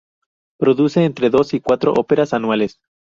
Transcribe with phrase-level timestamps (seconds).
[0.59, 2.79] Produce entre dos y cuatro óperas anuales.